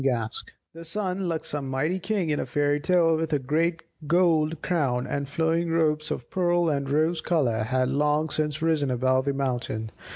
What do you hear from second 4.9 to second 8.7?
and flowing robes of pearl and rose colour, had long since